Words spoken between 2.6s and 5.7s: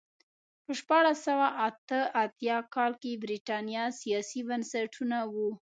کال کې برېټانیا سیاسي بنسټونه وو.